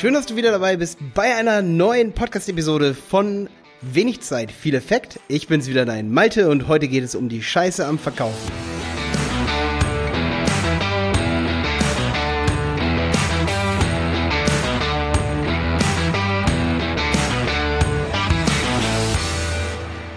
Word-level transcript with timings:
Schön, 0.00 0.14
dass 0.14 0.24
du 0.24 0.34
wieder 0.34 0.50
dabei 0.50 0.78
bist 0.78 0.98
bei 1.12 1.34
einer 1.34 1.60
neuen 1.60 2.14
Podcast-Episode 2.14 2.94
von 2.94 3.50
Wenig 3.82 4.22
Zeit, 4.22 4.50
viel 4.50 4.74
Effekt. 4.74 5.20
Ich 5.28 5.46
bin's 5.46 5.68
wieder, 5.68 5.84
dein 5.84 6.10
Malte, 6.10 6.48
und 6.48 6.68
heute 6.68 6.88
geht 6.88 7.04
es 7.04 7.14
um 7.14 7.28
die 7.28 7.42
Scheiße 7.42 7.84
am 7.84 7.98
Verkaufen. 7.98 8.50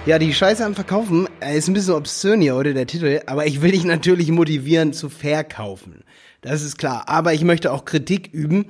Ja, 0.06 0.18
die 0.18 0.34
Scheiße 0.34 0.64
am 0.64 0.76
Verkaufen 0.76 1.28
ist 1.54 1.68
ein 1.68 1.74
bisschen 1.74 1.96
obszön 1.96 2.40
hier, 2.40 2.56
oder 2.56 2.74
der 2.74 2.88
Titel, 2.88 3.20
aber 3.26 3.48
ich 3.48 3.62
will 3.62 3.72
dich 3.72 3.84
natürlich 3.84 4.32
motivieren 4.32 4.94
zu 4.94 5.10
verkaufen. 5.10 6.06
Das 6.44 6.62
ist 6.62 6.78
klar. 6.78 7.06
Aber 7.08 7.34
ich 7.34 7.44
möchte 7.44 7.72
auch 7.72 7.86
Kritik 7.86 8.30
üben 8.34 8.66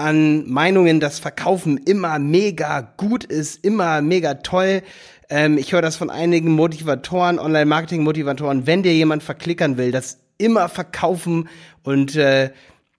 an 0.00 0.48
Meinungen, 0.50 0.98
dass 0.98 1.18
Verkaufen 1.18 1.78
immer 1.78 2.18
mega 2.18 2.80
gut 2.96 3.24
ist, 3.24 3.64
immer 3.64 4.02
mega 4.02 4.34
toll. 4.34 4.82
Ähm, 5.28 5.58
ich 5.58 5.72
höre 5.72 5.82
das 5.82 5.96
von 5.96 6.10
einigen 6.10 6.52
Motivatoren, 6.52 7.38
Online-Marketing-Motivatoren, 7.38 8.66
wenn 8.66 8.82
dir 8.82 8.94
jemand 8.94 9.22
verklickern 9.22 9.76
will, 9.76 9.92
das 9.92 10.18
immer 10.38 10.68
verkaufen 10.68 11.48
und 11.82 12.16
äh, 12.16 12.50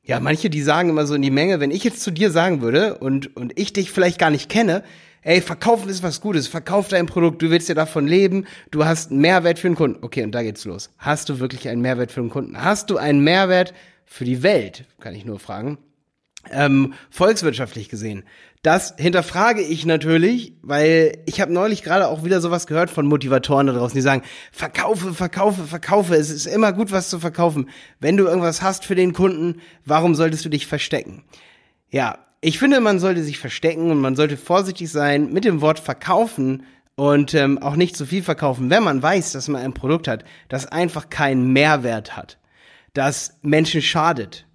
ja, 0.04 0.20
manche, 0.20 0.50
die 0.50 0.62
sagen 0.62 0.90
immer 0.90 1.06
so 1.06 1.14
in 1.14 1.22
die 1.22 1.32
Menge, 1.32 1.60
wenn 1.60 1.72
ich 1.72 1.84
jetzt 1.84 2.02
zu 2.02 2.12
dir 2.12 2.32
sagen 2.32 2.62
würde 2.62 2.98
und, 2.98 3.36
und 3.36 3.58
ich 3.60 3.74
dich 3.74 3.92
vielleicht 3.92 4.20
gar 4.20 4.30
nicht 4.30 4.50
kenne, 4.50 4.84
ey, 5.22 5.42
verkaufen 5.42 5.90
ist 5.90 6.04
was 6.04 6.22
Gutes, 6.22 6.48
verkauf 6.48 6.88
dein 6.88 7.06
Produkt, 7.06 7.42
du 7.42 7.50
willst 7.50 7.70
ja 7.70 7.76
davon 7.76 8.08
leben, 8.08 8.46
du 8.72 8.86
hast 8.86 9.12
einen 9.12 9.22
Mehrwert 9.22 9.60
für 9.60 9.70
den 9.70 9.76
Kunden. 9.76 10.04
Okay, 10.04 10.24
und 10.24 10.32
da 10.32 10.42
geht's 10.42 10.66
los. 10.66 10.90
Hast 10.98 11.30
du 11.30 11.40
wirklich 11.40 11.70
einen 11.70 11.82
Mehrwert 11.82 12.12
für 12.12 12.22
den 12.22 12.30
Kunden? 12.30 12.62
Hast 12.62 12.90
du 12.90 12.98
einen 12.98 13.24
Mehrwert 13.24 13.74
für 14.06 14.26
die 14.26 14.44
Welt? 14.44 14.86
Kann 15.00 15.14
ich 15.14 15.26
nur 15.26 15.40
fragen. 15.40 15.78
Ähm, 16.50 16.94
volkswirtschaftlich 17.12 17.90
gesehen. 17.90 18.24
Das 18.64 18.96
hinterfrage 18.98 19.62
ich 19.62 19.86
natürlich, 19.86 20.54
weil 20.62 21.18
ich 21.26 21.42
habe 21.42 21.54
neulich 21.54 21.84
gerade 21.84 22.08
auch 22.08 22.24
wieder 22.24 22.42
sowas 22.42 22.68
gehört 22.68 22.90
von 22.90 23.08
Motivatoren 23.08 23.68
da 23.68 23.74
draußen, 23.74 23.96
die 23.96 24.02
sagen, 24.02 24.24
verkaufe, 24.52 25.14
verkaufe, 25.14 25.64
verkaufe. 25.64 26.16
Es 26.16 26.30
ist 26.30 26.46
immer 26.46 26.74
gut, 26.74 26.92
was 26.92 27.10
zu 27.10 27.20
verkaufen. 27.20 27.70
Wenn 28.00 28.18
du 28.18 28.26
irgendwas 28.26 28.62
hast 28.62 28.86
für 28.86 28.96
den 28.96 29.14
Kunden, 29.14 29.62
warum 29.86 30.16
solltest 30.16 30.46
du 30.46 30.50
dich 30.50 30.68
verstecken? 30.68 31.24
Ja, 31.90 32.20
ich 32.40 32.60
finde, 32.60 32.82
man 32.82 33.00
sollte 33.00 33.24
sich 33.24 33.40
verstecken 33.40 33.92
und 33.92 34.00
man 34.00 34.16
sollte 34.16 34.38
vorsichtig 34.38 34.92
sein 34.92 35.32
mit 35.32 35.46
dem 35.46 35.62
Wort 35.62 35.80
verkaufen 35.80 36.64
und 36.96 37.34
ähm, 37.34 37.58
auch 37.60 37.76
nicht 37.76 37.96
zu 37.96 38.06
viel 38.06 38.22
verkaufen, 38.24 38.70
wenn 38.70 38.84
man 38.84 39.02
weiß, 39.02 39.32
dass 39.32 39.48
man 39.48 39.62
ein 39.62 39.74
Produkt 39.74 40.08
hat, 40.08 40.24
das 40.50 40.68
einfach 40.68 41.10
keinen 41.10 41.52
Mehrwert 41.52 42.16
hat, 42.16 42.38
das 42.94 43.40
Menschen 43.42 43.82
schadet. 43.82 44.46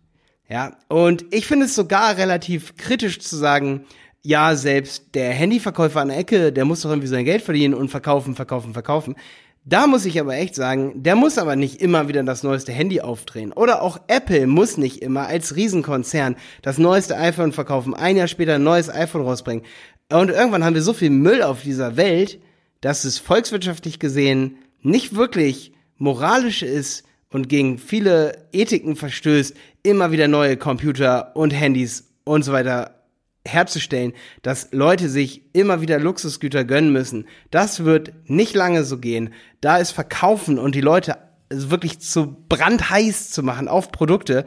Ja, 0.48 0.76
und 0.88 1.24
ich 1.32 1.46
finde 1.46 1.66
es 1.66 1.74
sogar 1.74 2.16
relativ 2.16 2.76
kritisch 2.76 3.18
zu 3.18 3.36
sagen, 3.36 3.84
ja, 4.22 4.56
selbst 4.56 5.14
der 5.14 5.30
Handyverkäufer 5.30 6.00
an 6.00 6.08
der 6.08 6.18
Ecke, 6.18 6.52
der 6.52 6.64
muss 6.64 6.82
doch 6.82 6.90
irgendwie 6.90 7.08
sein 7.08 7.24
Geld 7.24 7.42
verdienen 7.42 7.74
und 7.74 7.90
verkaufen, 7.90 8.34
verkaufen, 8.34 8.72
verkaufen. 8.72 9.16
Da 9.64 9.88
muss 9.88 10.04
ich 10.04 10.20
aber 10.20 10.36
echt 10.36 10.54
sagen, 10.54 11.02
der 11.02 11.16
muss 11.16 11.38
aber 11.38 11.56
nicht 11.56 11.82
immer 11.82 12.06
wieder 12.06 12.22
das 12.22 12.44
neueste 12.44 12.70
Handy 12.70 13.00
aufdrehen. 13.00 13.52
Oder 13.52 13.82
auch 13.82 14.00
Apple 14.06 14.46
muss 14.46 14.76
nicht 14.76 15.02
immer 15.02 15.26
als 15.26 15.56
Riesenkonzern 15.56 16.36
das 16.62 16.78
neueste 16.78 17.16
iPhone 17.16 17.52
verkaufen, 17.52 17.92
ein 17.94 18.16
Jahr 18.16 18.28
später 18.28 18.54
ein 18.54 18.62
neues 18.62 18.88
iPhone 18.88 19.22
rausbringen. 19.22 19.64
Und 20.12 20.30
irgendwann 20.30 20.64
haben 20.64 20.74
wir 20.74 20.82
so 20.82 20.92
viel 20.92 21.10
Müll 21.10 21.42
auf 21.42 21.62
dieser 21.62 21.96
Welt, 21.96 22.38
dass 22.80 23.04
es 23.04 23.18
volkswirtschaftlich 23.18 23.98
gesehen 23.98 24.58
nicht 24.82 25.16
wirklich 25.16 25.72
moralisch 25.98 26.62
ist 26.62 27.04
und 27.30 27.48
gegen 27.48 27.78
viele 27.78 28.46
Ethiken 28.52 28.94
verstößt, 28.94 29.56
immer 29.86 30.10
wieder 30.10 30.28
neue 30.28 30.56
Computer 30.56 31.34
und 31.34 31.52
Handys 31.52 32.12
und 32.24 32.44
so 32.44 32.52
weiter 32.52 33.02
herzustellen, 33.46 34.12
dass 34.42 34.72
Leute 34.72 35.08
sich 35.08 35.42
immer 35.54 35.80
wieder 35.80 36.00
Luxusgüter 36.00 36.64
gönnen 36.64 36.92
müssen. 36.92 37.26
Das 37.52 37.84
wird 37.84 38.12
nicht 38.24 38.54
lange 38.54 38.82
so 38.84 38.98
gehen. 38.98 39.32
Da 39.60 39.76
ist 39.76 39.92
Verkaufen 39.92 40.58
und 40.58 40.74
die 40.74 40.80
Leute 40.80 41.18
wirklich 41.48 42.00
zu 42.00 42.36
brandheiß 42.48 43.30
zu 43.30 43.44
machen 43.44 43.68
auf 43.68 43.92
Produkte, 43.92 44.44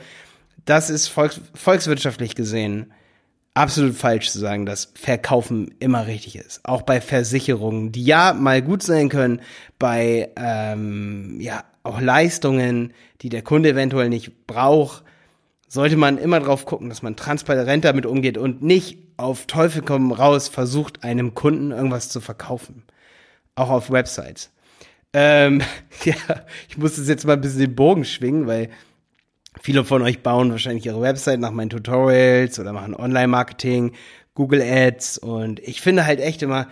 das 0.66 0.90
ist 0.90 1.08
volks 1.08 1.40
volkswirtschaftlich 1.56 2.36
gesehen 2.36 2.92
absolut 3.54 3.96
falsch 3.96 4.30
zu 4.30 4.40
sagen, 4.40 4.66
dass 4.66 4.92
Verkaufen 4.96 5.74
immer 5.80 6.08
richtig 6.08 6.38
ist. 6.38 6.62
Auch 6.64 6.84
bei 6.84 7.02
Versicherungen, 7.02 7.92
die 7.92 8.06
ja 8.06 8.34
mal 8.34 8.62
gut 8.62 8.84
sein 8.84 9.10
können, 9.10 9.42
bei 9.78 10.30
ähm, 10.38 11.40
ja 11.42 11.66
auch 11.84 12.00
Leistungen, 12.00 12.94
die 13.22 13.30
der 13.30 13.42
Kunde 13.42 13.70
eventuell 13.70 14.10
nicht 14.10 14.48
braucht 14.48 15.04
sollte 15.70 15.96
man 15.96 16.18
immer 16.18 16.40
drauf 16.42 16.66
gucken, 16.66 16.90
dass 16.90 17.04
man 17.04 17.16
transparent 17.16 17.86
damit 17.86 18.06
umgeht 18.06 18.38
und 18.38 18.62
nicht 18.62 18.98
auf 19.16 19.46
Teufel 19.46 19.82
komm 19.82 20.12
raus 20.12 20.48
versucht, 20.48 21.04
einem 21.04 21.36
Kunden 21.36 21.72
irgendwas 21.72 22.10
zu 22.10 22.20
verkaufen. 22.20 22.84
Auch 23.56 23.70
auf 23.70 23.92
Websites. 23.92 24.52
Ähm, 25.14 25.62
ja, 26.04 26.16
ich 26.68 26.78
muss 26.78 26.96
das 26.96 27.08
jetzt 27.08 27.26
mal 27.26 27.34
ein 27.34 27.42
bisschen 27.42 27.60
den 27.62 27.76
Bogen 27.76 28.04
schwingen, 28.04 28.48
weil 28.48 28.70
viele 29.62 29.86
von 29.86 30.02
euch 30.02 30.22
bauen 30.24 30.52
wahrscheinlich 30.52 30.86
ihre 30.86 31.02
Website 31.02 31.40
nach 31.40 31.52
meinen 31.52 31.70
Tutorials 31.70 32.60
oder 32.60 32.74
machen 32.74 32.96
Online-Marketing, 32.96 33.94
Google 34.34 34.62
Ads 34.62 35.20
und 35.20 35.60
ich 35.60 35.82
finde 35.82 36.06
halt 36.06 36.20
echt 36.20 36.42
immer, 36.42 36.68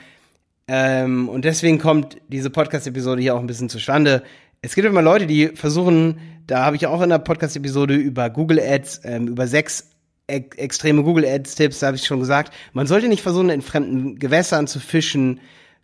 ähm, 0.68 1.30
und 1.30 1.46
deswegen 1.46 1.78
kommt 1.78 2.18
diese 2.28 2.50
Podcast-Episode 2.50 3.22
hier 3.22 3.36
auch 3.36 3.40
ein 3.40 3.48
bisschen 3.48 3.70
zustande. 3.70 4.24
Es 4.62 4.74
gibt 4.74 4.88
immer 4.88 5.02
Leute, 5.02 5.28
die 5.28 5.50
versuchen, 5.50 6.20
da 6.48 6.66
habe 6.66 6.76
ich 6.76 6.88
auch 6.88 7.02
in 7.02 7.10
der 7.10 7.20
Podcast-Episode 7.20 7.94
über 7.96 8.30
Google 8.30 8.60
Ads, 8.60 9.02
ähm, 9.04 9.28
über 9.28 9.48
sechs 9.48 9.92
e 10.30 10.44
extreme 10.58 11.04
Google 11.04 11.26
Ads-Tipps, 11.26 11.80
da 11.80 11.88
habe 11.88 11.98
ich 11.98 12.06
schon 12.06 12.20
gesagt, 12.20 12.54
man 12.74 12.88
sollte 12.88 13.08
nicht 13.08 13.22
versuchen, 13.22 13.50
in 13.50 13.62
fremden 13.62 14.18
Gewässern 14.20 14.68
zu 14.68 14.80
fischen. 14.80 15.40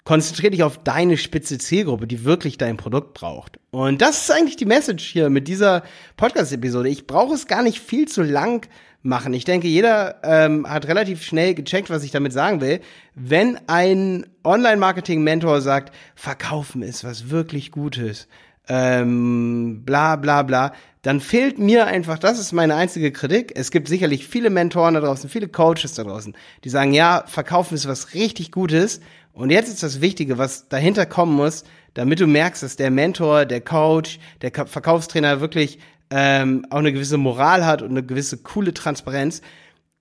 Konzentriere 0.06 0.51
dich 0.51 0.63
auf 0.63 0.83
deine 0.83 1.16
spitze 1.16 1.57
Zielgruppe, 1.59 2.07
die 2.07 2.25
wirklich 2.25 2.57
dein 2.57 2.75
Produkt 2.75 3.13
braucht. 3.13 3.57
Und 3.72 4.01
das 4.01 4.23
ist 4.23 4.31
eigentlich 4.31 4.57
die 4.57 4.66
Message 4.66 5.06
hier 5.06 5.29
mit 5.29 5.47
dieser 5.47 5.83
Podcast-Episode. 6.17 6.89
Ich 6.89 7.07
brauche 7.07 7.33
es 7.33 7.47
gar 7.47 7.63
nicht 7.63 7.79
viel 7.79 8.07
zu 8.07 8.22
lang 8.22 8.67
machen. 9.01 9.33
Ich 9.33 9.45
denke, 9.45 9.67
jeder 9.67 10.19
ähm, 10.23 10.67
hat 10.67 10.88
relativ 10.88 11.23
schnell 11.23 11.53
gecheckt, 11.53 11.89
was 11.89 12.03
ich 12.03 12.12
damit 12.12 12.33
sagen 12.33 12.59
will. 12.59 12.81
Wenn 13.16 13.59
ein 13.67 14.25
Online-Marketing-Mentor 14.44 15.62
sagt, 15.62 15.94
verkaufen 16.16 16.81
ist 16.81 17.03
was 17.03 17.29
wirklich 17.29 17.72
Gutes, 17.72 18.28
ähm, 18.68 19.84
bla 19.85 20.16
bla 20.16 20.44
bla, 20.44 20.74
dann 21.01 21.19
fehlt 21.19 21.59
mir 21.59 21.85
einfach, 21.85 22.18
das 22.18 22.40
ist 22.40 22.53
meine 22.53 22.75
einzige 22.75 23.12
Kritik. 23.12 23.51
Es 23.56 23.72
gibt 23.72 23.90
sicherlich 23.90 24.25
viele 24.28 24.50
Mentoren 24.50 24.94
da 24.94 25.01
draußen, 25.01 25.29
viele 25.29 25.50
Coaches 25.50 25.94
da 25.96 26.03
draußen, 26.03 26.34
die 26.63 26.69
sagen, 26.69 26.94
ja, 26.94 27.25
verkaufen 27.28 27.75
ist 27.75 27.88
was 27.88 28.13
richtig 28.13 28.51
Gutes. 28.51 29.01
Und 29.34 29.50
jetzt 29.50 29.68
ist 29.68 29.84
das 29.84 30.00
Wichtige, 30.00 30.38
was 30.38 30.69
dahinter 30.69 31.06
kommen 31.06 31.35
muss, 31.35 31.66
damit 31.94 32.19
du 32.19 32.28
merkst, 32.28 32.63
dass 32.63 32.78
der 32.78 32.91
Mentor, 32.91 33.46
der 33.46 33.62
Coach, 33.62 34.19
der 34.41 34.51
Verkaufstrainer 34.53 35.41
wirklich 35.41 35.80
ähm, 36.09 36.66
auch 36.69 36.78
eine 36.78 36.94
gewisse 36.94 37.18
Moral 37.18 37.66
hat 37.66 37.81
und 37.81 37.90
eine 37.90 38.03
gewisse 38.03 38.38
coole 38.38 38.74
Transparenz. 38.74 39.41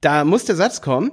Da 0.00 0.24
muss 0.24 0.44
der 0.44 0.56
Satz 0.56 0.82
kommen, 0.82 1.12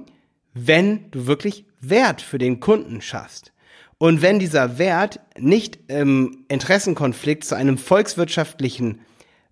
wenn 0.54 1.10
du 1.12 1.26
wirklich 1.26 1.66
Wert 1.80 2.22
für 2.22 2.38
den 2.38 2.60
Kunden 2.60 3.02
schaffst. 3.02 3.54
Und 4.00 4.22
wenn 4.22 4.40
dieser 4.40 4.80
Wert 4.80 5.20
nicht 5.38 5.78
im 5.88 6.46
Interessenkonflikt 6.48 7.44
zu 7.44 7.56
einem 7.56 7.78
volkswirtschaftlichen 7.78 9.02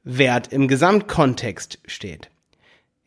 Wert 0.04 0.54
im 0.54 0.70
Gesamtkontext 0.70 1.80
steht. 1.86 2.30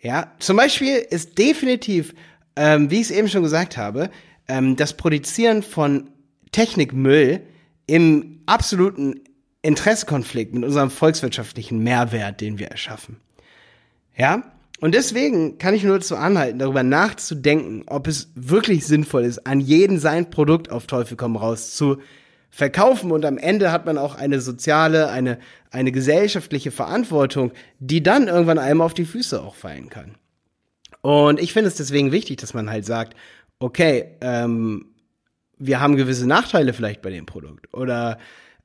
Ja, 0.01 0.33
zum 0.39 0.59
Beispiel 0.59 0.97
ist 0.97 1.39
definitiv, 1.39 2.15
ähm, 2.57 2.91
wie 2.91 2.97
ich 2.97 3.09
es 3.09 3.11
eben 3.11 3.29
schon 3.29 3.43
gesagt 3.43 3.79
habe, 3.79 4.11
ähm, 4.49 4.77
das 4.77 4.97
Produzieren 4.97 5.63
von 5.63 6.11
Technikmüll 6.53 7.41
im 7.87 8.43
absoluten 8.45 9.21
Interessenkonflikt 9.63 10.55
mit 10.55 10.65
unserem 10.65 10.91
volkswirtschaftlichen 10.91 11.83
Mehrwert, 11.83 12.41
den 12.43 12.59
wir 12.59 12.69
erschaffen. 12.69 13.17
Ja, 14.15 14.43
und 14.81 14.95
deswegen 14.95 15.59
kann 15.59 15.75
ich 15.75 15.85
nur 15.85 15.99
dazu 15.99 16.17
anhalten, 16.17 16.59
darüber 16.59 16.83
nachzudenken, 16.83 17.85
ob 17.87 18.07
es 18.07 18.31
wirklich 18.35 18.87
sinnvoll 18.87 19.25
ist, 19.25 19.47
an 19.47 19.61
jeden 19.61 19.99
sein 19.99 20.31
Produkt 20.31 20.71
auf 20.71 20.87
Teufel 20.87 21.17
komm 21.17 21.37
raus 21.37 21.75
zu 21.77 21.99
verkaufen. 22.49 23.13
Und 23.13 23.25
am 23.27 23.37
Ende 23.37 23.73
hat 23.73 23.85
man 23.85 23.99
auch 23.99 24.15
eine 24.15 24.41
soziale, 24.41 25.11
eine, 25.11 25.39
eine 25.71 25.93
gesellschaftliche 25.93 26.71
Verantwortung, 26.71 27.53
die 27.79 28.03
dann 28.03 28.29
irgendwann 28.29 28.59
einem 28.59 28.81
auf 28.81 28.95
die 28.95 29.05
Füße 29.05 29.43
auch 29.43 29.55
fallen 29.55 29.91
kann. 29.91 30.17
Und 31.03 31.41
ich 31.41 31.53
finde 31.53 31.69
es 31.69 31.77
deswegen 31.77 32.11
wichtig, 32.11 32.39
dass 32.39 32.55
man 32.55 32.71
halt 32.71 32.87
sagt, 32.87 33.17
okay, 33.59 34.17
ähm, 34.23 34.87
wir 35.59 35.81
haben 35.81 35.97
gewisse 35.97 36.27
Nachteile 36.27 36.73
vielleicht 36.73 37.03
bei 37.03 37.11
dem 37.11 37.27
Produkt 37.27 37.73
oder 37.75 38.19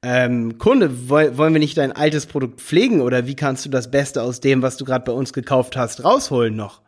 ähm, 0.08 0.60
Kunde, 0.60 1.10
wollen 1.10 1.54
wir 1.54 1.60
nicht 1.60 1.78
dein 1.78 1.92
altes 1.92 2.28
Produkt 2.28 2.62
pflegen 2.62 3.02
oder 3.02 3.26
wie 3.26 3.36
kannst 3.36 3.66
du 3.66 3.70
das 3.70 3.90
Beste 3.90 4.22
aus 4.22 4.40
dem, 4.40 4.62
was 4.62 4.78
du 4.78 4.86
gerade 4.86 5.04
bei 5.04 5.12
uns 5.12 5.34
gekauft 5.34 5.76
hast, 5.76 6.04
rausholen 6.04 6.56
noch? 6.56 6.82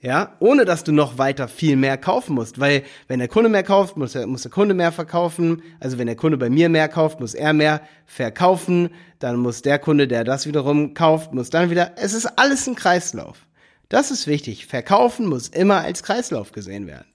Ja, 0.00 0.34
ohne 0.40 0.64
dass 0.64 0.82
du 0.82 0.90
noch 0.90 1.18
weiter 1.18 1.46
viel 1.46 1.76
mehr 1.76 1.96
kaufen 1.96 2.34
musst, 2.34 2.58
weil 2.58 2.82
wenn 3.06 3.20
der 3.20 3.28
Kunde 3.28 3.48
mehr 3.48 3.62
kauft, 3.62 3.96
muss 3.96 4.14
der, 4.14 4.26
muss 4.26 4.42
der 4.42 4.50
Kunde 4.50 4.74
mehr 4.74 4.90
verkaufen. 4.90 5.62
Also 5.78 5.96
wenn 5.98 6.08
der 6.08 6.16
Kunde 6.16 6.36
bei 6.36 6.50
mir 6.50 6.68
mehr 6.68 6.88
kauft, 6.88 7.20
muss 7.20 7.34
er 7.34 7.52
mehr 7.52 7.80
verkaufen. 8.06 8.90
Dann 9.20 9.36
muss 9.36 9.62
der 9.62 9.78
Kunde, 9.78 10.08
der 10.08 10.24
das 10.24 10.44
wiederum 10.44 10.94
kauft, 10.94 11.32
muss 11.32 11.50
dann 11.50 11.70
wieder. 11.70 11.92
Es 11.94 12.12
ist 12.12 12.26
alles 12.36 12.66
ein 12.66 12.74
Kreislauf. 12.74 13.46
Das 13.88 14.10
ist 14.10 14.26
wichtig. 14.26 14.66
Verkaufen 14.66 15.26
muss 15.26 15.46
immer 15.46 15.82
als 15.82 16.02
Kreislauf 16.02 16.50
gesehen 16.50 16.88
werden. 16.88 17.11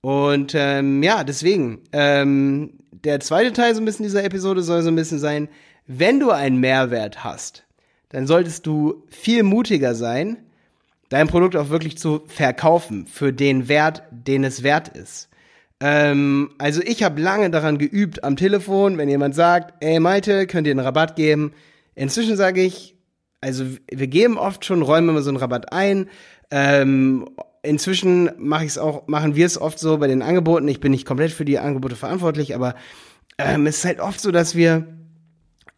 Und 0.00 0.54
ähm, 0.54 1.02
ja, 1.02 1.24
deswegen, 1.24 1.80
ähm, 1.92 2.74
der 2.92 3.20
zweite 3.20 3.52
Teil 3.52 3.74
so 3.74 3.80
ein 3.80 3.84
bisschen 3.84 4.04
dieser 4.04 4.24
Episode 4.24 4.62
soll 4.62 4.82
so 4.82 4.88
ein 4.88 4.96
bisschen 4.96 5.18
sein, 5.18 5.48
wenn 5.86 6.20
du 6.20 6.30
einen 6.30 6.58
Mehrwert 6.58 7.24
hast, 7.24 7.64
dann 8.10 8.26
solltest 8.26 8.66
du 8.66 9.04
viel 9.08 9.42
mutiger 9.42 9.94
sein, 9.94 10.36
dein 11.08 11.28
Produkt 11.28 11.56
auch 11.56 11.70
wirklich 11.70 11.98
zu 11.98 12.22
verkaufen 12.26 13.06
für 13.06 13.32
den 13.32 13.68
Wert, 13.68 14.02
den 14.10 14.44
es 14.44 14.62
wert 14.62 14.88
ist. 14.88 15.28
Ähm, 15.80 16.50
also 16.58 16.82
ich 16.82 17.02
habe 17.02 17.20
lange 17.20 17.50
daran 17.50 17.78
geübt 17.78 18.24
am 18.24 18.36
Telefon, 18.36 18.98
wenn 18.98 19.08
jemand 19.08 19.34
sagt, 19.34 19.74
ey 19.82 20.00
Malte, 20.00 20.46
könnt 20.46 20.66
ihr 20.66 20.72
einen 20.72 20.80
Rabatt 20.80 21.16
geben? 21.16 21.52
Inzwischen 21.94 22.36
sage 22.36 22.62
ich, 22.62 22.96
also 23.40 23.64
wir 23.90 24.06
geben 24.08 24.38
oft 24.38 24.64
schon, 24.64 24.82
räumen 24.82 25.10
immer 25.10 25.22
so 25.22 25.30
einen 25.30 25.38
Rabatt 25.38 25.72
ein. 25.72 26.08
Ähm, 26.50 27.28
inzwischen 27.62 28.30
mache 28.38 28.64
ich 28.64 28.70
es 28.72 28.78
auch, 28.78 29.06
machen 29.06 29.34
wir 29.34 29.46
es 29.46 29.60
oft 29.60 29.78
so 29.78 29.98
bei 29.98 30.06
den 30.06 30.22
Angeboten. 30.22 30.68
Ich 30.68 30.80
bin 30.80 30.92
nicht 30.92 31.06
komplett 31.06 31.32
für 31.32 31.44
die 31.44 31.58
Angebote 31.58 31.96
verantwortlich, 31.96 32.54
aber 32.54 32.74
ähm, 33.38 33.66
es 33.66 33.78
ist 33.78 33.84
halt 33.84 34.00
oft 34.00 34.20
so, 34.20 34.30
dass 34.30 34.54
wir 34.54 34.86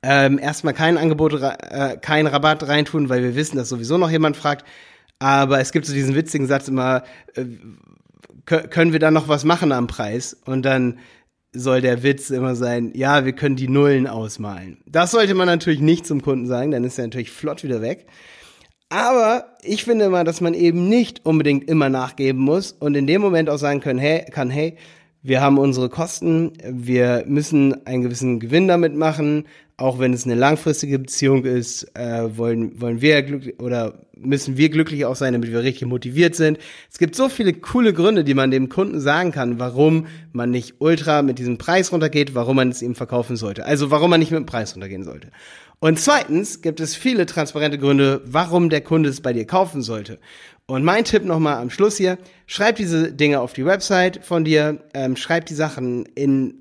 ähm, 0.03 0.39
erstmal 0.39 0.75
kein 0.75 0.97
Angebot, 0.97 1.35
äh, 1.35 1.97
keinen 2.01 2.27
Rabatt 2.27 2.67
reintun, 2.67 3.09
weil 3.09 3.23
wir 3.23 3.35
wissen, 3.35 3.57
dass 3.57 3.69
sowieso 3.69 3.99
noch 3.99 4.11
jemand 4.11 4.37
fragt. 4.37 4.67
Aber 5.19 5.61
es 5.61 5.73
gibt 5.73 5.85
so 5.85 5.93
diesen 5.93 6.15
witzigen 6.15 6.47
Satz 6.47 6.69
immer, 6.69 7.03
äh, 7.35 7.45
können 8.47 8.93
wir 8.93 8.99
da 8.99 9.11
noch 9.11 9.29
was 9.29 9.45
machen 9.45 9.71
am 9.71 9.87
Preis? 9.87 10.35
Und 10.45 10.63
dann 10.63 10.99
soll 11.53 11.81
der 11.81 12.03
Witz 12.03 12.31
immer 12.31 12.55
sein, 12.55 12.93
ja, 12.95 13.25
wir 13.25 13.33
können 13.33 13.57
die 13.57 13.69
Nullen 13.69 14.07
ausmalen. 14.07 14.79
Das 14.87 15.11
sollte 15.11 15.35
man 15.35 15.47
natürlich 15.47 15.81
nicht 15.81 16.07
zum 16.07 16.23
Kunden 16.23 16.47
sagen, 16.47 16.71
dann 16.71 16.85
ist 16.85 16.99
er 16.99 17.05
natürlich 17.05 17.33
flott 17.33 17.63
wieder 17.63 17.83
weg. 17.83 18.07
Aber 18.91 19.47
ich 19.63 19.85
finde 19.85 20.07
immer, 20.07 20.25
dass 20.25 20.41
man 20.41 20.53
eben 20.53 20.89
nicht 20.89 21.25
unbedingt 21.25 21.69
immer 21.71 21.89
nachgeben 21.89 22.41
muss 22.41 22.73
und 22.73 22.97
in 22.97 23.07
dem 23.07 23.23
Moment 23.23 23.49
auch 23.49 23.57
sagen 23.57 23.81
können, 23.81 24.01
hey, 24.01 24.25
kann, 24.31 24.51
hey, 24.51 24.77
wir 25.23 25.41
haben 25.41 25.59
unsere 25.59 25.89
Kosten, 25.89 26.53
wir 26.69 27.25
müssen 27.27 27.87
einen 27.87 28.03
gewissen 28.03 28.41
Gewinn 28.41 28.67
damit 28.67 28.97
machen, 28.97 29.45
auch 29.77 30.01
wenn 30.01 30.13
es 30.13 30.25
eine 30.25 30.35
langfristige 30.35 30.99
Beziehung 30.99 31.45
ist, 31.45 31.85
äh, 31.97 32.37
wollen, 32.37 32.81
wollen 32.81 33.01
wir 33.01 33.23
glücklich 33.23 33.61
oder 33.61 33.95
müssen 34.17 34.57
wir 34.57 34.69
glücklich 34.71 35.05
auch 35.05 35.17
sein, 35.17 35.35
damit 35.35 35.53
wir 35.53 35.63
richtig 35.63 35.87
motiviert 35.87 36.35
sind. 36.35 36.59
Es 36.91 36.99
gibt 36.99 37.15
so 37.15 37.29
viele 37.29 37.53
coole 37.53 37.93
Gründe, 37.93 38.25
die 38.25 38.35
man 38.35 38.51
dem 38.51 38.69
Kunden 38.69 39.01
sagen 39.01 39.31
kann, 39.31 39.59
warum 39.59 40.07
man 40.33 40.51
nicht 40.51 40.75
ultra 40.81 41.23
mit 41.23 41.39
diesem 41.39 41.59
Preis 41.59 41.93
runtergeht, 41.93 42.35
warum 42.35 42.57
man 42.57 42.71
es 42.71 42.83
ihm 42.83 42.95
verkaufen 42.95 43.37
sollte. 43.37 43.65
Also 43.65 43.91
warum 43.91 44.11
man 44.11 44.21
nicht 44.21 44.33
mit 44.33 44.41
dem 44.41 44.47
Preis 44.47 44.75
runtergehen 44.75 45.05
sollte. 45.05 45.29
Und 45.81 45.99
zweitens 45.99 46.61
gibt 46.61 46.79
es 46.79 46.95
viele 46.95 47.25
transparente 47.25 47.79
Gründe, 47.79 48.21
warum 48.27 48.69
der 48.69 48.83
Kunde 48.83 49.09
es 49.09 49.23
bei 49.23 49.33
dir 49.33 49.47
kaufen 49.47 49.81
sollte. 49.81 50.19
Und 50.67 50.85
mein 50.85 51.05
Tipp 51.05 51.25
nochmal 51.25 51.57
am 51.57 51.71
Schluss 51.71 51.97
hier, 51.97 52.19
schreib 52.47 52.77
diese 52.77 53.13
Dinge 53.13 53.41
auf 53.41 53.55
die 53.55 53.65
Website 53.65 54.25
von 54.25 54.45
dir, 54.45 54.85
ähm, 54.95 55.17
schreib 55.17 55.47
die 55.47 55.55
Sachen 55.55 56.05
in 56.15 56.55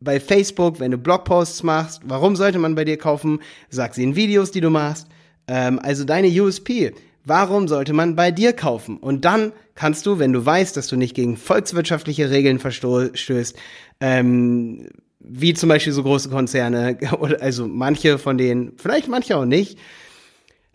bei 0.00 0.18
Facebook, 0.18 0.80
wenn 0.80 0.92
du 0.92 0.98
Blogposts 0.98 1.62
machst, 1.62 2.00
warum 2.04 2.34
sollte 2.34 2.58
man 2.58 2.74
bei 2.74 2.84
dir 2.84 2.96
kaufen? 2.96 3.40
Sag 3.68 3.94
sie 3.94 4.02
in 4.02 4.16
Videos, 4.16 4.50
die 4.50 4.62
du 4.62 4.70
machst. 4.70 5.06
Ähm, 5.46 5.78
also 5.78 6.04
deine 6.04 6.28
USP. 6.28 6.94
Warum 7.24 7.68
sollte 7.68 7.92
man 7.92 8.16
bei 8.16 8.30
dir 8.30 8.54
kaufen? 8.54 8.96
Und 8.96 9.26
dann 9.26 9.52
kannst 9.74 10.06
du, 10.06 10.18
wenn 10.18 10.32
du 10.32 10.44
weißt, 10.44 10.74
dass 10.74 10.86
du 10.86 10.96
nicht 10.96 11.14
gegen 11.14 11.36
volkswirtschaftliche 11.36 12.30
Regeln 12.30 12.58
verstößt, 12.58 13.56
ähm, 14.00 14.88
wie 15.20 15.54
zum 15.54 15.68
Beispiel 15.68 15.92
so 15.92 16.02
große 16.02 16.30
Konzerne, 16.30 16.98
also 17.40 17.68
manche 17.68 18.18
von 18.18 18.38
denen, 18.38 18.72
vielleicht 18.76 19.08
manche 19.08 19.36
auch 19.36 19.44
nicht, 19.44 19.78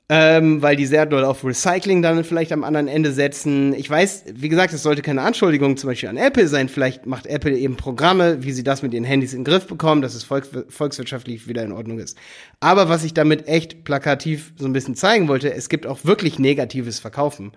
ähm, 0.08 0.62
weil 0.62 0.76
die 0.76 0.86
sehr 0.86 1.08
doll 1.08 1.26
auf 1.26 1.44
Recycling 1.44 2.04
dann 2.04 2.24
vielleicht 2.24 2.52
am 2.52 2.64
anderen 2.64 2.88
Ende 2.88 3.12
setzen. 3.12 3.74
Ich 3.74 3.90
weiß, 3.90 4.26
wie 4.36 4.50
gesagt, 4.50 4.72
es 4.72 4.84
sollte 4.84 5.02
keine 5.02 5.24
Anschuldigung 5.24 5.78
zum 5.78 5.90
Beispiel 5.90 6.10
an 6.10 6.18
Apple 6.18 6.48
sein. 6.48 6.70
Vielleicht 6.70 7.08
macht 7.08 7.26
Apple 7.26 7.58
eben 7.58 7.76
Programme, 7.76 8.44
wie 8.44 8.52
sie 8.52 8.64
das 8.64 8.84
mit 8.84 8.94
ihren 8.94 9.04
Handys 9.04 9.34
in 9.34 9.40
den 9.40 9.46
Griff 9.46 9.66
bekommen, 9.66 10.04
dass 10.04 10.14
es 10.14 10.24
volks 10.24 10.50
volkswirtschaftlich 10.70 11.48
wieder 11.48 11.64
in 11.64 11.72
Ordnung 11.72 11.98
ist. 11.98 12.20
Aber 12.60 12.88
was 12.88 13.04
ich 13.04 13.16
damit 13.16 13.48
echt 13.48 13.84
plakativ 13.84 14.54
so 14.58 14.68
ein 14.68 14.74
bisschen 14.74 14.94
zeigen 14.94 15.28
wollte, 15.28 15.52
es 15.52 15.70
gibt 15.70 15.88
auch 15.88 16.06
wirklich 16.06 16.38
negatives 16.38 17.00
Verkaufen, 17.00 17.54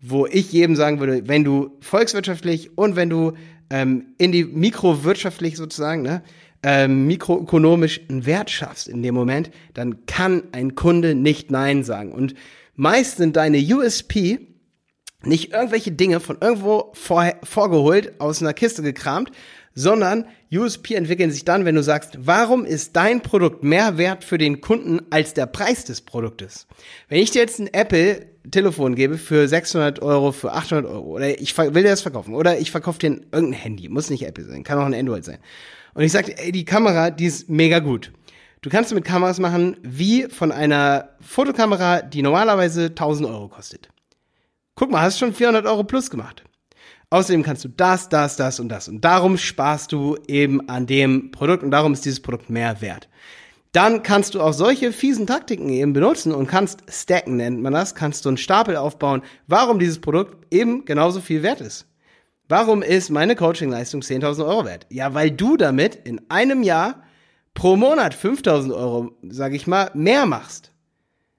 wo 0.00 0.26
ich 0.26 0.50
jedem 0.50 0.74
sagen 0.74 0.98
würde, 0.98 1.28
wenn 1.28 1.44
du 1.44 1.76
volkswirtschaftlich 1.80 2.76
und 2.76 2.96
wenn 2.96 3.08
du 3.08 3.34
ähm, 3.70 4.14
in 4.18 4.32
die 4.32 4.44
mikrowirtschaftlich 4.44 5.56
sozusagen, 5.56 6.02
ne, 6.02 6.22
ähm, 6.62 7.06
mikroökonomisch 7.06 8.00
einen 8.08 8.24
Wert 8.24 8.50
schaffst 8.50 8.88
in 8.88 9.02
dem 9.02 9.14
Moment, 9.14 9.50
dann 9.74 10.06
kann 10.06 10.44
ein 10.52 10.74
Kunde 10.74 11.14
nicht 11.14 11.50
Nein 11.50 11.84
sagen. 11.84 12.12
Und 12.12 12.34
meist 12.74 13.18
sind 13.18 13.36
deine 13.36 13.58
USP 13.58 14.38
nicht 15.26 15.52
irgendwelche 15.52 15.92
Dinge 15.92 16.20
von 16.20 16.38
irgendwo 16.40 16.90
vor, 16.94 17.32
vorgeholt, 17.42 18.20
aus 18.20 18.40
einer 18.40 18.54
Kiste 18.54 18.82
gekramt, 18.82 19.30
sondern 19.74 20.26
USP 20.52 20.94
entwickeln 20.94 21.30
sich 21.30 21.44
dann, 21.44 21.64
wenn 21.64 21.74
du 21.74 21.82
sagst, 21.82 22.18
warum 22.20 22.64
ist 22.64 22.94
dein 22.96 23.22
Produkt 23.22 23.64
mehr 23.64 23.98
wert 23.98 24.24
für 24.24 24.38
den 24.38 24.60
Kunden 24.60 25.00
als 25.10 25.34
der 25.34 25.46
Preis 25.46 25.84
des 25.84 26.00
Produktes? 26.00 26.66
Wenn 27.08 27.20
ich 27.20 27.30
dir 27.30 27.42
jetzt 27.42 27.58
ein 27.58 27.72
Apple 27.72 28.26
Telefon 28.50 28.94
gebe 28.94 29.18
für 29.18 29.48
600 29.48 30.02
Euro, 30.02 30.32
für 30.32 30.52
800 30.52 30.90
Euro, 30.90 31.14
oder 31.14 31.40
ich 31.40 31.56
will 31.56 31.72
dir 31.72 31.90
das 31.90 32.02
verkaufen, 32.02 32.34
oder 32.34 32.58
ich 32.58 32.70
verkaufe 32.70 32.98
dir 32.98 33.20
irgendein 33.32 33.52
Handy, 33.52 33.88
muss 33.88 34.10
nicht 34.10 34.26
Apple 34.26 34.44
sein, 34.44 34.64
kann 34.64 34.78
auch 34.78 34.86
ein 34.86 34.94
Android 34.94 35.24
sein. 35.24 35.38
Und 35.94 36.02
ich 36.02 36.12
sagte, 36.12 36.36
ey, 36.36 36.52
die 36.52 36.64
Kamera, 36.64 37.10
die 37.10 37.26
ist 37.26 37.48
mega 37.48 37.78
gut. 37.78 38.12
Du 38.60 38.70
kannst 38.70 38.94
mit 38.94 39.04
Kameras 39.04 39.38
machen 39.38 39.76
wie 39.82 40.24
von 40.24 40.50
einer 40.50 41.10
Fotokamera, 41.20 42.02
die 42.02 42.22
normalerweise 42.22 42.86
1000 42.86 43.28
Euro 43.28 43.48
kostet. 43.48 43.88
Guck 44.74 44.90
mal, 44.90 45.02
hast 45.02 45.18
schon 45.18 45.34
400 45.34 45.66
Euro 45.66 45.84
plus 45.84 46.10
gemacht. 46.10 46.44
Außerdem 47.10 47.42
kannst 47.42 47.64
du 47.64 47.68
das, 47.68 48.08
das, 48.08 48.36
das 48.36 48.58
und 48.58 48.68
das. 48.70 48.88
Und 48.88 49.04
darum 49.04 49.38
sparst 49.38 49.92
du 49.92 50.16
eben 50.26 50.68
an 50.68 50.86
dem 50.86 51.30
Produkt 51.30 51.62
und 51.62 51.70
darum 51.70 51.92
ist 51.92 52.04
dieses 52.04 52.20
Produkt 52.20 52.50
mehr 52.50 52.80
wert. 52.80 53.08
Dann 53.74 54.04
kannst 54.04 54.36
du 54.36 54.40
auch 54.40 54.52
solche 54.52 54.92
fiesen 54.92 55.26
Taktiken 55.26 55.68
eben 55.68 55.94
benutzen 55.94 56.32
und 56.32 56.46
kannst 56.46 56.84
stacken, 56.88 57.36
nennt 57.36 57.60
man 57.60 57.72
das, 57.72 57.96
kannst 57.96 58.24
du 58.24 58.28
einen 58.28 58.38
Stapel 58.38 58.76
aufbauen, 58.76 59.22
warum 59.48 59.80
dieses 59.80 60.00
Produkt 60.00 60.46
eben 60.54 60.84
genauso 60.84 61.20
viel 61.20 61.42
wert 61.42 61.60
ist. 61.60 61.88
Warum 62.48 62.82
ist 62.82 63.10
meine 63.10 63.34
Coachingleistung 63.34 64.00
10.000 64.02 64.46
Euro 64.46 64.64
wert? 64.64 64.86
Ja, 64.90 65.12
weil 65.14 65.32
du 65.32 65.56
damit 65.56 65.96
in 65.96 66.20
einem 66.28 66.62
Jahr 66.62 67.02
pro 67.52 67.74
Monat 67.74 68.14
5.000 68.14 68.72
Euro, 68.72 69.10
sage 69.28 69.56
ich 69.56 69.66
mal, 69.66 69.90
mehr 69.92 70.24
machst. 70.24 70.70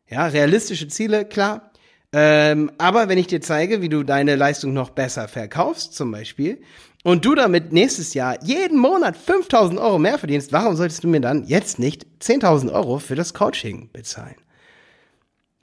Ja, 0.10 0.28
realistische 0.28 0.90
Ziele, 0.90 1.24
klar. 1.24 1.72
Ähm, 2.12 2.70
aber 2.78 3.08
wenn 3.08 3.18
ich 3.18 3.28
dir 3.28 3.40
zeige, 3.40 3.82
wie 3.82 3.90
du 3.90 4.04
deine 4.04 4.36
Leistung 4.36 4.74
noch 4.74 4.90
besser 4.90 5.30
verkaufst, 5.30 5.96
zum 5.96 6.12
Beispiel, 6.12 6.62
und 7.06 7.24
du 7.24 7.36
damit 7.36 7.72
nächstes 7.72 8.16
Jahr 8.16 8.44
jeden 8.44 8.80
Monat 8.80 9.16
5000 9.16 9.80
Euro 9.80 10.00
mehr 10.00 10.18
verdienst, 10.18 10.52
warum 10.52 10.76
solltest 10.76 11.04
du 11.04 11.08
mir 11.08 11.22
dann 11.22 11.44
jetzt 11.46 11.78
nicht 11.78 12.08
10.000 12.20 12.74
Euro 12.74 12.98
für 12.98 13.14
das 13.14 13.36
Coaching 13.36 13.90
bezahlen? 13.94 14.34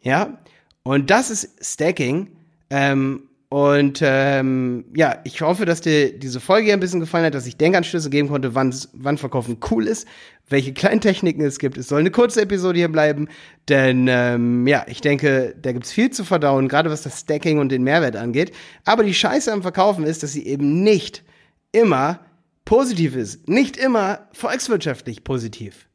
Ja, 0.02 0.38
und 0.84 1.10
das 1.10 1.30
ist 1.30 1.48
Stacking. 1.60 2.28
Ähm, 2.70 3.24
und 3.48 3.98
ähm, 4.04 4.84
ja, 4.94 5.18
ich 5.24 5.40
hoffe, 5.42 5.64
dass 5.64 5.80
dir 5.80 6.16
diese 6.16 6.38
Folge 6.38 6.72
ein 6.72 6.78
bisschen 6.78 7.00
gefallen 7.00 7.24
hat, 7.24 7.34
dass 7.34 7.46
ich 7.46 7.56
Denkanstöße 7.56 8.08
geben 8.08 8.28
konnte, 8.28 8.54
wann, 8.54 9.18
Verkaufen 9.18 9.58
cool 9.72 9.88
ist, 9.88 10.06
welche 10.48 10.72
kleinen 10.72 11.00
Techniken 11.00 11.44
es 11.44 11.58
gibt. 11.58 11.76
Es 11.76 11.88
soll 11.88 12.00
eine 12.00 12.12
kurze 12.12 12.42
Episode 12.42 12.78
hier 12.78 12.90
bleiben, 12.90 13.28
denn 13.68 14.06
ähm, 14.08 14.68
ja, 14.68 14.86
ich 14.86 15.00
denke, 15.00 15.56
da 15.60 15.72
gibt's 15.72 15.90
viel 15.90 16.10
zu 16.10 16.24
verdauen, 16.24 16.68
gerade 16.68 16.88
was 16.88 17.02
das 17.02 17.18
Stacking 17.18 17.58
und 17.58 17.70
den 17.70 17.82
Mehrwert 17.82 18.14
angeht. 18.14 18.52
Aber 18.84 19.02
die 19.02 19.12
Scheiße 19.12 19.52
am 19.52 19.62
Verkaufen 19.62 20.04
ist, 20.04 20.22
dass 20.22 20.32
sie 20.32 20.46
eben 20.46 20.84
nicht 20.84 21.24
immer 21.72 22.20
positiv 22.64 23.16
ist, 23.16 23.48
nicht 23.48 23.76
immer 23.76 24.28
volkswirtschaftlich 24.32 25.24
positiv. 25.24 25.88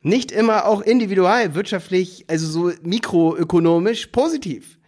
Nicht 0.00 0.32
immer 0.32 0.66
auch 0.66 0.82
individual 0.82 1.54
wirtschaftlich, 1.54 2.24
also 2.28 2.46
so 2.46 2.76
mikroökonomisch 2.82 4.08
positiv. 4.08 4.78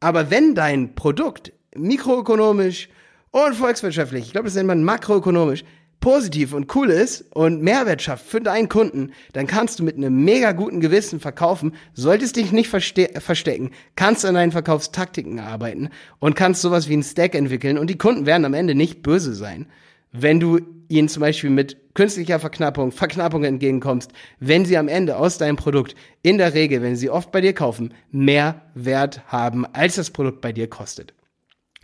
Aber 0.00 0.30
wenn 0.30 0.54
dein 0.54 0.94
Produkt 0.94 1.52
mikroökonomisch 1.76 2.88
und 3.30 3.54
volkswirtschaftlich, 3.54 4.26
ich 4.26 4.32
glaube, 4.32 4.46
das 4.46 4.56
nennt 4.56 4.66
man 4.66 4.82
makroökonomisch, 4.82 5.64
positiv 6.00 6.52
und 6.52 6.74
cool 6.74 6.90
ist 6.90 7.24
und 7.34 7.62
Mehrwert 7.62 8.02
schafft 8.02 8.26
für 8.26 8.40
deinen 8.40 8.68
Kunden, 8.68 9.12
dann 9.32 9.46
kannst 9.46 9.78
du 9.78 9.84
mit 9.84 9.96
einem 9.96 10.24
mega 10.24 10.52
guten 10.52 10.80
Gewissen 10.80 11.20
verkaufen, 11.20 11.74
solltest 11.92 12.36
dich 12.36 12.52
nicht 12.52 12.68
verste 12.68 13.08
verstecken, 13.18 13.72
kannst 13.96 14.24
an 14.24 14.34
deinen 14.34 14.52
Verkaufstaktiken 14.52 15.40
arbeiten 15.40 15.90
und 16.18 16.36
kannst 16.36 16.62
sowas 16.62 16.88
wie 16.88 16.96
ein 16.96 17.02
Stack 17.02 17.34
entwickeln 17.34 17.78
und 17.78 17.90
die 17.90 17.98
Kunden 17.98 18.26
werden 18.26 18.44
am 18.44 18.54
Ende 18.54 18.74
nicht 18.74 19.02
böse 19.02 19.34
sein, 19.34 19.66
wenn 20.12 20.40
du 20.40 20.60
ihnen 20.88 21.08
zum 21.08 21.20
Beispiel 21.20 21.50
mit 21.50 21.76
künstlicher 21.94 22.38
Verknappung, 22.38 22.92
Verknappung 22.92 23.44
entgegenkommst, 23.44 24.12
wenn 24.40 24.64
sie 24.64 24.78
am 24.78 24.88
Ende 24.88 25.16
aus 25.16 25.38
deinem 25.38 25.56
Produkt 25.56 25.94
in 26.22 26.38
der 26.38 26.54
Regel, 26.54 26.80
wenn 26.80 26.96
sie 26.96 27.10
oft 27.10 27.32
bei 27.32 27.40
dir 27.40 27.52
kaufen, 27.52 27.92
mehr 28.10 28.62
Wert 28.74 29.22
haben, 29.26 29.66
als 29.66 29.96
das 29.96 30.10
Produkt 30.10 30.40
bei 30.40 30.52
dir 30.52 30.68
kostet. 30.68 31.12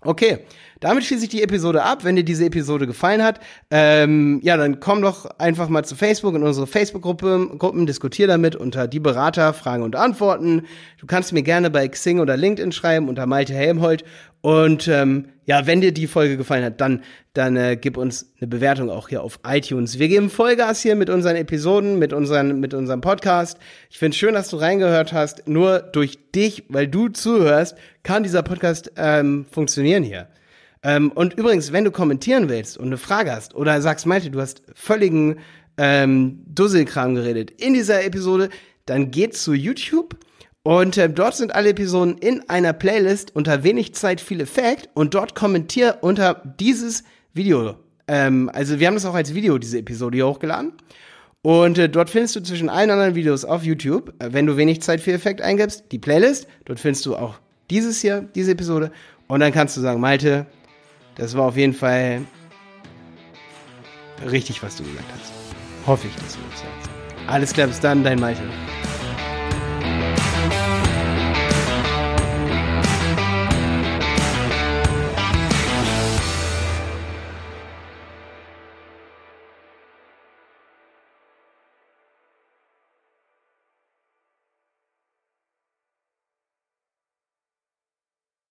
Okay, 0.04 0.40
damit 0.80 1.04
schließe 1.04 1.24
ich 1.24 1.30
die 1.30 1.42
Episode 1.42 1.82
ab. 1.82 2.04
Wenn 2.04 2.16
dir 2.16 2.24
diese 2.24 2.44
Episode 2.44 2.86
gefallen 2.86 3.22
hat, 3.22 3.40
ähm, 3.70 4.40
ja, 4.42 4.58
dann 4.58 4.80
komm 4.80 5.00
doch 5.00 5.24
einfach 5.38 5.68
mal 5.68 5.82
zu 5.84 5.96
Facebook 5.96 6.34
in 6.34 6.42
unsere 6.42 6.66
Facebook-Gruppe, 6.66 7.52
Gruppen, 7.58 7.86
diskutier 7.86 8.26
damit 8.26 8.54
unter 8.54 8.86
die 8.86 9.00
Berater, 9.00 9.54
Fragen 9.54 9.82
und 9.82 9.96
Antworten. 9.96 10.66
Du 10.98 11.06
kannst 11.06 11.32
mir 11.32 11.42
gerne 11.42 11.70
bei 11.70 11.88
Xing 11.88 12.20
oder 12.20 12.36
LinkedIn 12.36 12.72
schreiben 12.72 13.08
unter 13.08 13.24
Malte 13.24 13.54
Helmholt. 13.54 14.04
Und 14.44 14.88
ähm, 14.88 15.28
ja, 15.46 15.66
wenn 15.66 15.80
dir 15.80 15.92
die 15.92 16.06
Folge 16.06 16.36
gefallen 16.36 16.66
hat, 16.66 16.78
dann, 16.78 17.02
dann 17.32 17.56
äh, 17.56 17.78
gib 17.80 17.96
uns 17.96 18.30
eine 18.38 18.46
Bewertung 18.46 18.90
auch 18.90 19.08
hier 19.08 19.22
auf 19.22 19.40
iTunes. 19.42 19.98
Wir 19.98 20.08
geben 20.08 20.28
Vollgas 20.28 20.82
hier 20.82 20.96
mit 20.96 21.08
unseren 21.08 21.36
Episoden, 21.36 21.98
mit, 21.98 22.12
unseren, 22.12 22.60
mit 22.60 22.74
unserem 22.74 23.00
Podcast. 23.00 23.56
Ich 23.88 23.98
finde 23.98 24.14
schön, 24.14 24.34
dass 24.34 24.50
du 24.50 24.58
reingehört 24.58 25.14
hast. 25.14 25.48
Nur 25.48 25.78
durch 25.78 26.18
dich, 26.34 26.64
weil 26.68 26.88
du 26.88 27.08
zuhörst, 27.08 27.74
kann 28.02 28.22
dieser 28.22 28.42
Podcast 28.42 28.92
ähm, 28.96 29.46
funktionieren 29.50 30.02
hier. 30.02 30.28
Ähm, 30.82 31.10
und 31.12 31.32
übrigens, 31.32 31.72
wenn 31.72 31.84
du 31.84 31.90
kommentieren 31.90 32.50
willst 32.50 32.76
und 32.76 32.88
eine 32.88 32.98
Frage 32.98 33.32
hast 33.32 33.54
oder 33.54 33.80
sagst, 33.80 34.04
Malte, 34.04 34.28
du 34.28 34.42
hast 34.42 34.60
völligen 34.74 35.38
ähm, 35.78 36.42
Dusselkram 36.54 37.14
geredet 37.14 37.50
in 37.50 37.72
dieser 37.72 38.04
Episode, 38.04 38.50
dann 38.84 39.10
geht 39.10 39.38
zu 39.38 39.54
YouTube 39.54 40.18
und 40.64 40.96
äh, 40.96 41.10
dort 41.10 41.36
sind 41.36 41.54
alle 41.54 41.68
Episoden 41.68 42.16
in 42.16 42.48
einer 42.48 42.72
Playlist 42.72 43.36
unter 43.36 43.62
wenig 43.64 43.94
Zeit 43.94 44.20
viel 44.20 44.40
Effekt 44.40 44.88
und 44.94 45.12
dort 45.12 45.34
kommentier 45.34 45.98
unter 46.00 46.42
dieses 46.58 47.04
Video. 47.34 47.76
Ähm, 48.08 48.50
also 48.52 48.80
wir 48.80 48.86
haben 48.86 48.94
das 48.94 49.04
auch 49.04 49.14
als 49.14 49.34
Video, 49.34 49.58
diese 49.58 49.78
Episode 49.78 50.16
hier 50.16 50.26
hochgeladen. 50.26 50.72
Und 51.42 51.76
äh, 51.76 51.90
dort 51.90 52.08
findest 52.08 52.36
du 52.36 52.40
zwischen 52.40 52.70
allen 52.70 52.90
anderen 52.90 53.14
Videos 53.14 53.44
auf 53.44 53.62
YouTube, 53.62 54.14
äh, 54.20 54.32
wenn 54.32 54.46
du 54.46 54.56
wenig 54.56 54.80
Zeit 54.80 55.02
für 55.02 55.12
Effekt 55.12 55.42
eingibst, 55.42 55.84
die 55.92 55.98
Playlist. 55.98 56.46
Dort 56.64 56.80
findest 56.80 57.04
du 57.04 57.14
auch 57.14 57.34
dieses 57.68 58.00
hier, 58.00 58.26
diese 58.34 58.52
Episode. 58.52 58.90
Und 59.28 59.40
dann 59.40 59.52
kannst 59.52 59.76
du 59.76 59.82
sagen, 59.82 60.00
Malte, 60.00 60.46
das 61.16 61.36
war 61.36 61.44
auf 61.44 61.58
jeden 61.58 61.74
Fall 61.74 62.22
richtig, 64.30 64.62
was 64.62 64.76
du 64.76 64.84
gesagt 64.84 65.12
hast. 65.12 65.30
Hoffe 65.86 66.06
ich, 66.06 66.14
dass 66.14 66.32
du 66.32 66.40
das 66.50 66.60
sagst. 66.60 66.90
Alles 67.26 67.52
klar, 67.52 67.66
bis 67.66 67.80
dann, 67.80 68.02
dein 68.02 68.18
Malte. 68.18 68.42